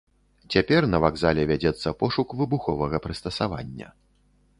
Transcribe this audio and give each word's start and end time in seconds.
Цяпер 0.53 0.85
на 0.93 1.01
вакзале 1.03 1.43
вядзецца 1.51 1.93
пошук 1.99 2.33
выбуховага 2.39 3.01
прыстасавання. 3.05 3.93